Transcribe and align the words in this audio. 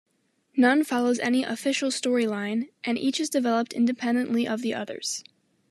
None 0.57 0.83
follows 0.83 1.19
any 1.19 1.43
"official 1.43 1.91
storyline," 1.91 2.69
and 2.83 2.97
each 2.97 3.19
is 3.19 3.29
developed 3.29 3.71
independently 3.71 4.47
of 4.47 4.63
the 4.63 4.73
others. 4.73 5.23